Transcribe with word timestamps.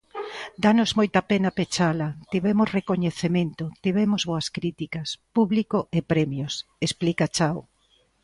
"Dános 0.63 0.91
moita 0.99 1.21
pena 1.31 1.51
pechala, 1.59 2.07
tivemos 2.31 2.73
recoñecemento, 2.77 3.63
tivemos 3.85 4.21
boas 4.29 4.47
críticas, 4.57 5.07
público 5.35 5.79
e 5.97 5.99
premios", 6.11 6.53
explica 6.87 7.25
Chao. 7.35 7.59